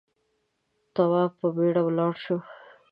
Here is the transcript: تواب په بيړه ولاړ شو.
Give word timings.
تواب 0.93 1.31
په 1.39 1.47
بيړه 1.55 1.81
ولاړ 1.85 2.13
شو. 2.23 2.37